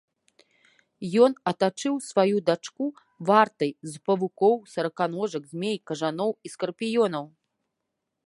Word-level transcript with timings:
Ён 1.23 1.31
атачыў 1.51 1.95
сваю 2.09 2.37
дачку 2.47 2.85
вартай 3.29 3.71
з 3.91 4.01
павукоў, 4.09 4.55
сараканожак, 4.73 5.43
змей, 5.51 5.77
кажаноў 5.91 6.31
і 6.49 6.55
скарпіёнаў. 6.57 7.25